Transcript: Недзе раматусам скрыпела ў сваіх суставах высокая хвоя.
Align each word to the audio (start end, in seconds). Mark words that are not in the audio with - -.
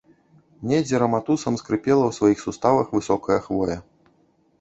Недзе 0.69 1.01
раматусам 1.03 1.59
скрыпела 1.61 2.05
ў 2.07 2.11
сваіх 2.19 2.41
суставах 2.45 2.87
высокая 2.99 3.39
хвоя. 3.49 3.77